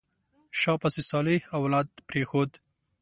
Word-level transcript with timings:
شا 0.59 0.73
پسې 0.81 1.01
صالح 1.09 1.39
اولاد 1.57 1.87
پرېښود. 2.09 2.51